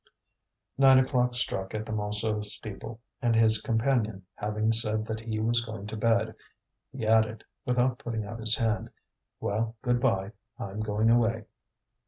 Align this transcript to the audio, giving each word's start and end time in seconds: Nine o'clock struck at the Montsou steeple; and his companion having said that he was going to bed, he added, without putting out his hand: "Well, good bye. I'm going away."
Nine 0.79 0.97
o'clock 0.97 1.35
struck 1.35 1.75
at 1.75 1.85
the 1.85 1.91
Montsou 1.91 2.43
steeple; 2.43 3.01
and 3.21 3.35
his 3.35 3.61
companion 3.61 4.25
having 4.33 4.71
said 4.71 5.05
that 5.05 5.19
he 5.19 5.39
was 5.39 5.63
going 5.63 5.85
to 5.85 5.95
bed, 5.95 6.33
he 6.91 7.05
added, 7.05 7.43
without 7.67 7.99
putting 7.99 8.25
out 8.25 8.39
his 8.39 8.55
hand: 8.55 8.89
"Well, 9.39 9.75
good 9.83 9.99
bye. 9.99 10.31
I'm 10.57 10.79
going 10.79 11.11
away." 11.11 11.43